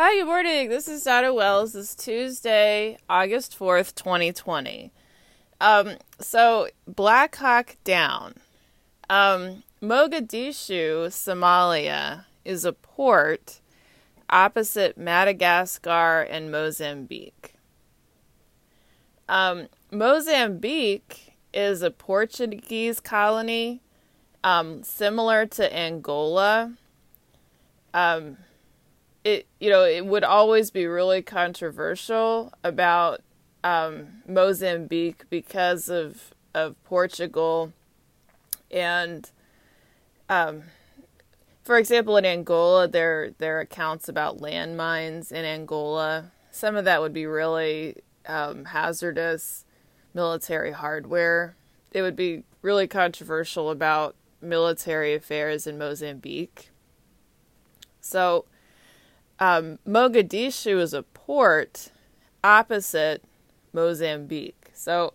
Hi, 0.00 0.14
good 0.14 0.26
morning. 0.26 0.68
This 0.68 0.86
is 0.86 1.02
Donna 1.02 1.34
Welles. 1.34 1.74
It's 1.74 1.96
Tuesday, 1.96 2.98
August 3.10 3.58
4th, 3.58 3.96
2020. 3.96 4.92
Um, 5.60 5.96
so, 6.20 6.68
Black 6.86 7.34
Hawk 7.34 7.74
Down. 7.82 8.34
Um, 9.10 9.64
Mogadishu, 9.82 11.08
Somalia, 11.08 12.26
is 12.44 12.64
a 12.64 12.72
port 12.72 13.60
opposite 14.30 14.96
Madagascar 14.96 16.20
and 16.20 16.52
Mozambique. 16.52 17.54
Um, 19.28 19.66
Mozambique 19.90 21.32
is 21.52 21.82
a 21.82 21.90
Portuguese 21.90 23.00
colony 23.00 23.80
um, 24.44 24.84
similar 24.84 25.44
to 25.46 25.76
Angola. 25.76 26.74
Um, 27.92 28.36
it 29.24 29.46
you 29.60 29.70
know 29.70 29.84
it 29.84 30.06
would 30.06 30.24
always 30.24 30.70
be 30.70 30.86
really 30.86 31.22
controversial 31.22 32.52
about 32.62 33.20
um, 33.64 34.22
Mozambique 34.26 35.24
because 35.30 35.88
of 35.88 36.34
of 36.54 36.82
Portugal. 36.84 37.72
And 38.70 39.30
um, 40.28 40.64
for 41.64 41.78
example 41.78 42.16
in 42.16 42.24
Angola 42.24 42.88
there 42.88 43.32
there 43.38 43.58
are 43.58 43.60
accounts 43.60 44.08
about 44.08 44.38
landmines 44.38 45.32
in 45.32 45.44
Angola 45.44 46.32
some 46.58 46.74
of 46.74 46.84
that 46.84 47.00
would 47.00 47.12
be 47.12 47.24
really 47.24 47.96
um, 48.26 48.64
hazardous 48.66 49.64
military 50.12 50.72
hardware. 50.72 51.54
It 51.92 52.02
would 52.02 52.16
be 52.16 52.42
really 52.62 52.88
controversial 52.88 53.70
about 53.70 54.16
military 54.40 55.14
affairs 55.14 55.68
in 55.68 55.78
Mozambique. 55.78 56.70
So 58.00 58.46
um, 59.40 59.78
Mogadishu 59.86 60.80
is 60.80 60.92
a 60.92 61.02
port 61.02 61.90
opposite 62.42 63.22
Mozambique. 63.72 64.70
So, 64.74 65.14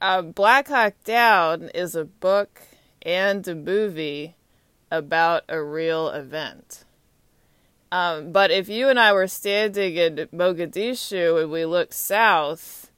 uh, 0.00 0.22
Black 0.22 0.68
Hawk 0.68 0.94
Down 1.04 1.70
is 1.74 1.94
a 1.94 2.04
book 2.04 2.62
and 3.02 3.46
a 3.46 3.54
movie 3.54 4.34
about 4.90 5.44
a 5.48 5.62
real 5.62 6.08
event. 6.08 6.84
Um, 7.90 8.32
but 8.32 8.50
if 8.50 8.68
you 8.68 8.88
and 8.88 8.98
I 8.98 9.12
were 9.12 9.26
standing 9.26 9.96
in 9.96 10.16
Mogadishu 10.34 11.42
and 11.42 11.50
we 11.50 11.66
looked 11.66 11.94
south, 11.94 12.90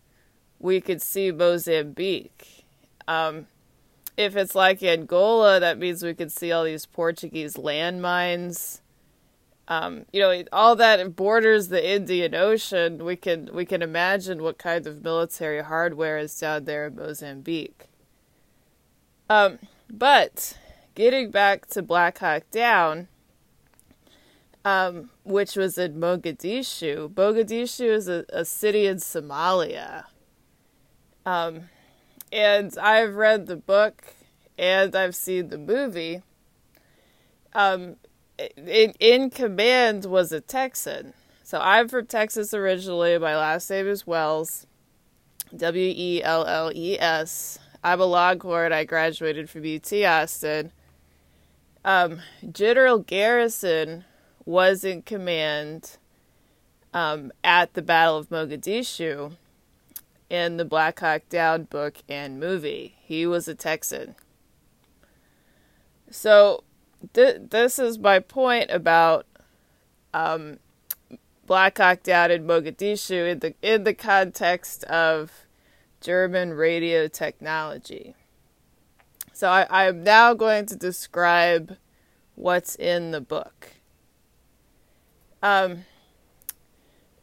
we 0.61 0.81
could 0.81 1.03
see 1.03 1.33
Mozambique. 1.33 2.65
Um, 3.09 3.49
if 4.17 4.37
it's 4.37 4.55
like 4.55 4.83
Angola, 4.83 5.59
that 5.59 5.79
means 5.79 6.03
we 6.03 6.15
could 6.15 6.31
see 6.31 6.53
all 6.53 6.65
these 6.65 6.87
Portuguese 6.87 7.55
landmines 7.55 8.81
um, 9.69 10.05
you 10.13 10.21
know, 10.21 10.45
all 10.53 10.77
that 10.77 11.17
borders 11.17 11.69
the 11.69 11.95
Indian 11.95 12.35
Ocean. 12.35 13.05
We 13.05 13.17
can 13.17 13.51
we 13.53 13.65
can 13.65 13.83
imagine 13.83 14.43
what 14.43 14.59
kind 14.59 14.87
of 14.87 15.03
military 15.03 15.63
hardware 15.63 16.19
is 16.19 16.39
down 16.39 16.65
there 16.65 16.87
in 16.87 16.97
Mozambique. 16.97 17.87
Um, 19.31 19.59
but 19.91 20.59
getting 20.95 21.31
back 21.31 21.67
to 21.69 21.83
Black 21.83 22.19
Hawk 22.19 22.43
Down, 22.51 23.09
um, 24.65 25.11
which 25.25 25.57
was 25.57 25.77
in 25.79 25.95
Mogadishu. 25.95 27.09
Mogadishu 27.15 27.89
is 27.91 28.09
a, 28.09 28.25
a 28.31 28.45
city 28.45 28.87
in 28.87 28.97
Somalia. 28.97 30.05
Um, 31.27 31.71
and 32.33 32.77
I've 32.79 33.15
read 33.15 33.47
the 33.47 33.57
book 33.57 34.15
and 34.59 34.95
I've 34.95 35.17
seen 35.17 35.49
the 35.49 35.59
movie. 35.59 36.23
Um, 37.55 37.97
in, 38.39 38.93
in 38.99 39.31
command 39.31 40.05
was 40.05 40.33
a 40.33 40.41
Texan. 40.41 41.15
So 41.43 41.61
I'm 41.61 41.89
from 41.89 42.07
Texas 42.07 42.55
originally. 42.55 43.19
My 43.19 43.37
last 43.37 43.69
name 43.71 43.87
is 43.87 44.07
Welles. 44.07 44.67
W 45.57 45.95
E 45.97 46.23
L 46.23 46.47
L 46.47 46.73
E 46.75 46.99
S. 46.99 47.59
I'm 47.83 48.01
a 48.01 48.07
Longhorn. 48.07 48.73
I 48.73 48.85
graduated 48.85 49.51
from 49.51 49.63
UT 49.63 49.93
Austin. 49.93 50.73
Um, 51.85 52.21
General 52.51 52.99
Garrison 52.99 54.05
was 54.47 54.85
in 54.85 55.03
command 55.03 55.99
um, 56.95 57.31
at 57.45 57.75
the 57.75 57.83
Battle 57.83 58.17
of 58.17 58.31
Mogadishu 58.31 59.37
in 60.31 60.57
the 60.57 60.65
Black 60.65 61.01
Hawk 61.01 61.29
Down 61.29 61.65
book 61.65 61.99
and 62.09 62.41
movie. 62.41 62.95
He 63.03 63.27
was 63.27 63.49
a 63.49 63.55
Texan. 63.55 64.15
So 66.11 66.65
th- 67.13 67.43
this 67.51 67.79
is 67.79 67.99
my 67.99 68.19
point 68.19 68.71
about 68.71 69.27
um, 70.13 70.59
Black 71.47 71.79
Hawk 71.79 72.03
Down 72.03 72.31
in 72.31 72.47
Mogadishu 72.47 73.31
in 73.31 73.39
the 73.41 73.55
in 73.63 73.85
the 73.85 73.95
context 73.95 74.85
of 74.85 75.47
German 76.01 76.55
radio 76.55 77.09
technology. 77.09 78.15
So 79.33 79.49
I, 79.49 79.87
am 79.87 80.05
now 80.05 80.33
going 80.33 80.67
to 80.67 80.77
describe 80.77 81.77
what's 82.37 82.77
in 82.77 83.11
the 83.11 83.21
book. 83.21 83.73
Um, 85.43 85.87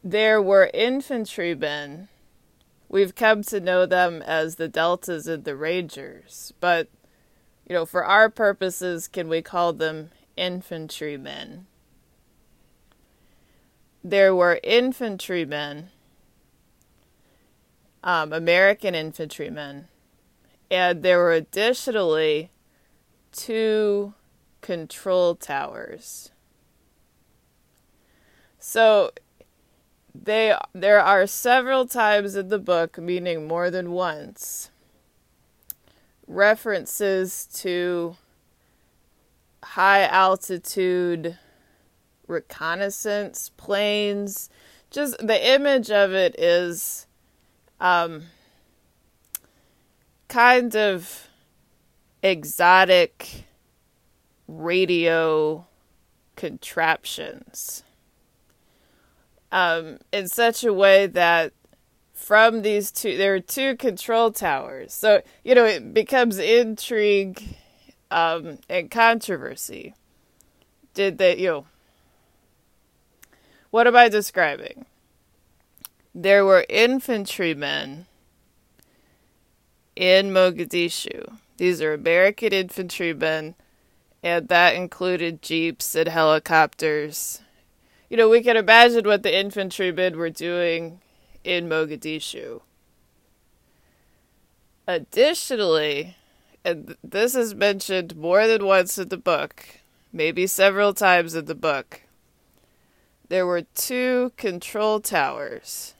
there 0.03 0.41
were 0.41 0.69
infantrymen. 0.73 2.09
We've 2.89 3.15
come 3.15 3.43
to 3.43 3.61
know 3.61 3.85
them 3.85 4.21
as 4.21 4.55
the 4.55 4.67
Deltas 4.67 5.25
and 5.27 5.45
the 5.45 5.55
Rangers, 5.55 6.53
but 6.59 6.89
you 7.71 7.77
know, 7.77 7.85
for 7.85 8.03
our 8.03 8.29
purposes, 8.29 9.07
can 9.07 9.29
we 9.29 9.41
call 9.41 9.71
them 9.71 10.09
infantrymen? 10.35 11.67
There 14.03 14.35
were 14.35 14.59
infantrymen, 14.61 15.87
um, 18.03 18.33
American 18.33 18.93
infantrymen, 18.93 19.87
and 20.69 21.01
there 21.01 21.19
were 21.19 21.31
additionally 21.31 22.51
two 23.31 24.15
control 24.59 25.35
towers. 25.35 26.31
So 28.59 29.11
they 30.13 30.57
there 30.73 30.99
are 30.99 31.25
several 31.25 31.87
times 31.87 32.35
in 32.35 32.49
the 32.49 32.59
book, 32.59 32.97
meaning 32.97 33.47
more 33.47 33.71
than 33.71 33.93
once, 33.93 34.71
references 36.31 37.45
to 37.53 38.15
high 39.63 40.05
altitude 40.05 41.37
reconnaissance 42.27 43.51
planes. 43.57 44.49
Just 44.89 45.17
the 45.25 45.53
image 45.53 45.91
of 45.91 46.13
it 46.13 46.35
is 46.39 47.05
um, 47.79 48.23
kind 50.29 50.75
of 50.75 51.27
exotic 52.23 53.45
radio 54.47 55.65
contraptions 56.35 57.83
um, 59.51 59.97
in 60.11 60.27
such 60.27 60.63
a 60.63 60.73
way 60.73 61.07
that 61.07 61.53
from 62.13 62.61
these 62.61 62.91
two 62.91 63.17
there 63.17 63.33
are 63.33 63.39
two 63.39 63.75
control 63.75 64.31
towers. 64.31 64.93
So 64.93 65.21
you 65.43 65.55
know 65.55 65.65
it 65.65 65.93
becomes 65.93 66.37
intrigue 66.37 67.57
um, 68.09 68.59
and 68.69 68.91
controversy. 68.91 69.93
Did 70.93 71.17
they 71.17 71.37
you 71.37 71.47
know 71.47 71.65
what 73.69 73.87
am 73.87 73.95
i 73.95 74.09
describing? 74.09 74.85
There 76.13 76.45
were 76.45 76.65
infantrymen 76.69 78.05
in 79.95 80.31
mogadishu. 80.31 81.37
These 81.57 81.81
are 81.81 81.93
american 81.93 82.53
infantrymen 82.53 83.55
and 84.23 84.47
that 84.49 84.75
included 84.75 85.41
jeeps 85.41 85.95
and 85.95 86.07
helicopters. 86.07 87.41
You 88.09 88.17
know 88.17 88.29
we 88.29 88.41
can 88.41 88.57
imagine 88.57 89.05
what 89.05 89.23
the 89.23 89.37
infantrymen 89.37 90.17
were 90.17 90.29
doing 90.29 90.99
in 91.43 91.67
Mogadishu. 91.67 92.61
Additionally, 94.87 96.17
and 96.63 96.95
this 97.03 97.35
is 97.35 97.55
mentioned 97.55 98.15
more 98.15 98.47
than 98.47 98.65
once 98.65 98.97
in 98.97 99.09
the 99.09 99.17
book, 99.17 99.65
maybe 100.11 100.47
several 100.47 100.93
times 100.93 101.35
in 101.35 101.45
the 101.45 101.55
book, 101.55 102.01
there 103.29 103.45
were 103.45 103.61
two 103.61 104.31
control 104.37 104.99
towers. 104.99 105.93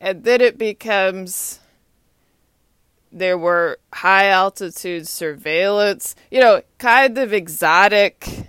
And 0.00 0.24
then 0.24 0.40
it 0.40 0.58
becomes 0.58 1.60
there 3.10 3.38
were 3.38 3.78
high 3.94 4.26
altitude 4.26 5.08
surveillance, 5.08 6.14
you 6.30 6.40
know, 6.40 6.62
kind 6.78 7.16
of 7.18 7.32
exotic 7.32 8.48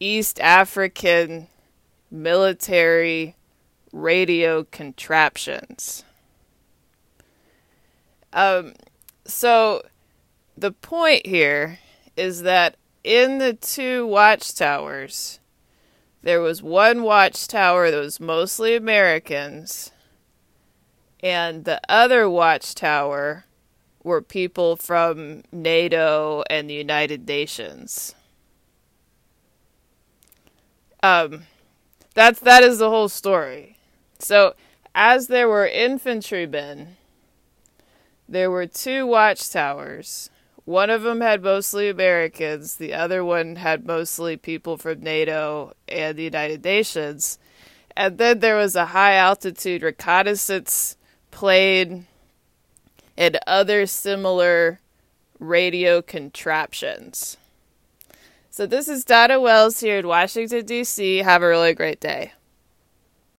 East 0.00 0.40
African 0.40 1.48
military 2.10 3.36
radio 3.92 4.64
contraptions. 4.64 6.04
Um, 8.32 8.74
so 9.24 9.82
the 10.56 10.72
point 10.72 11.26
here 11.26 11.78
is 12.16 12.42
that 12.42 12.76
in 13.04 13.38
the 13.38 13.52
two 13.52 14.06
watchtowers, 14.06 15.38
there 16.22 16.40
was 16.40 16.62
one 16.62 17.02
watchtower 17.02 17.90
that 17.90 17.98
was 17.98 18.20
mostly 18.20 18.76
Americans, 18.76 19.90
and 21.20 21.64
the 21.64 21.80
other 21.88 22.28
watchtower 22.30 23.44
were 24.02 24.22
people 24.22 24.76
from 24.76 25.42
NATO 25.52 26.42
and 26.48 26.68
the 26.68 26.74
United 26.74 27.26
Nations. 27.26 28.14
Um, 31.02 31.42
that's 32.14 32.40
that 32.40 32.62
is 32.62 32.78
the 32.78 32.90
whole 32.90 33.08
story. 33.08 33.76
So, 34.22 34.54
as 34.94 35.26
there 35.26 35.48
were 35.48 35.66
infantrymen, 35.66 36.96
there 38.28 38.50
were 38.50 38.66
two 38.66 39.04
watchtowers. 39.06 40.30
One 40.64 40.90
of 40.90 41.02
them 41.02 41.20
had 41.20 41.42
mostly 41.42 41.88
Americans, 41.88 42.76
the 42.76 42.94
other 42.94 43.24
one 43.24 43.56
had 43.56 43.84
mostly 43.84 44.36
people 44.36 44.76
from 44.76 45.02
NATO 45.02 45.72
and 45.88 46.16
the 46.16 46.22
United 46.22 46.62
Nations. 46.62 47.38
And 47.96 48.16
then 48.16 48.38
there 48.38 48.56
was 48.56 48.76
a 48.76 48.86
high 48.86 49.14
altitude 49.14 49.82
reconnaissance 49.82 50.96
plane 51.32 52.06
and 53.16 53.38
other 53.46 53.86
similar 53.86 54.78
radio 55.40 56.00
contraptions. 56.00 57.36
So, 58.50 58.66
this 58.66 58.86
is 58.86 59.04
Donna 59.04 59.40
Welles 59.40 59.80
here 59.80 59.98
in 59.98 60.06
Washington, 60.06 60.64
D.C. 60.64 61.18
Have 61.18 61.42
a 61.42 61.48
really 61.48 61.74
great 61.74 61.98
day. 61.98 62.32